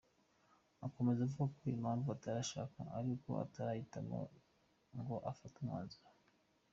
Akomeza 0.87 1.19
avuga 1.25 1.45
ko 1.55 1.59
impamvu 1.75 2.07
atarashaka 2.15 2.79
ari 2.97 3.07
uko 3.15 3.29
atarahitamo 3.45 4.19
ngo 4.99 5.15
afate 5.31 5.55
umwanzuro. 5.59 6.09